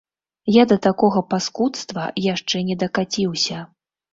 Я 0.53 0.63
да 0.71 0.77
такога 0.85 1.21
паскудства 1.35 2.07
яшчэ 2.33 2.65
не 2.71 2.81
дакаціўся. 2.85 3.63